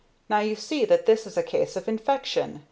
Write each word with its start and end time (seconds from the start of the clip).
Now 0.29 0.39
you 0.39 0.55
see 0.55 0.83
that 0.85 1.05
this 1.05 1.27
is 1.27 1.37
a 1.37 1.43
case 1.43 1.75
of 1.75 1.87
infection. 1.87 2.59